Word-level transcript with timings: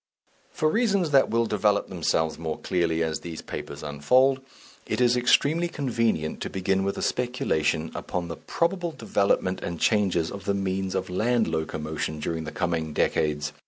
For 0.51 0.67
reasons 0.67 1.11
that 1.11 1.29
will 1.29 1.45
develop 1.45 1.87
themselves 1.87 2.39
more 2.39 2.57
clearly 2.57 3.03
as 3.03 3.19
these 3.19 3.43
papers 3.43 3.83
unfold, 3.83 4.39
it 4.87 4.99
is 4.99 5.15
extremely 5.15 5.67
convenient 5.67 6.41
to 6.41 6.49
begin 6.49 6.83
with 6.83 6.97
a 6.97 7.03
speculation 7.03 7.91
upon 7.93 8.27
the 8.27 8.35
probable 8.37 8.93
developments 8.93 9.61
and 9.61 9.79
changes 9.79 10.31
of 10.31 10.45
the 10.45 10.55
means 10.55 10.95
of 10.95 11.11
land 11.11 11.47
locomotion 11.47 12.19
during 12.19 12.45
the 12.45 12.51
coming 12.51 12.93
decades. 12.93 13.53